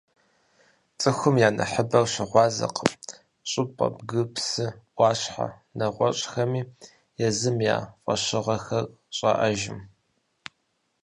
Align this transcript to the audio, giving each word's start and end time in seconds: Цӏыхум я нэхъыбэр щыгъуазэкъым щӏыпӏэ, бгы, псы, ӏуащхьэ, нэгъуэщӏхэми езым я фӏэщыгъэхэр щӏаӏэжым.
Цӏыхум 0.99 1.35
я 1.47 1.49
нэхъыбэр 1.57 2.05
щыгъуазэкъым 2.13 2.91
щӏыпӏэ, 3.49 3.87
бгы, 3.95 4.21
псы, 4.33 4.67
ӏуащхьэ, 4.95 5.47
нэгъуэщӏхэми 5.77 6.61
езым 7.27 7.57
я 7.77 7.77
фӏэщыгъэхэр 8.01 8.85
щӏаӏэжым. 9.15 9.79